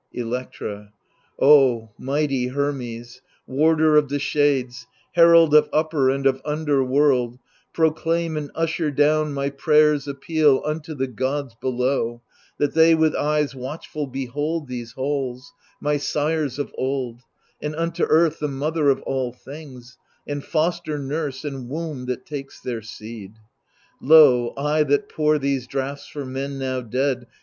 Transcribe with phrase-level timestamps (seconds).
[0.13, 0.91] Electra
[1.99, 7.37] mighty Hermes, warder of the shades Herald of upper and of under world,
[7.71, 12.23] Proclaim and usher down my prayer's appeal Unto the gods below,
[12.57, 17.21] that they with eyes Watchful behold these halls, my sire's of old—
[17.61, 22.59] And unto Earth, the mother of all things, And foster nurse, and womb that takes
[22.59, 23.35] their seed.
[24.01, 27.27] Lo, I that pour these draughts for men now dead.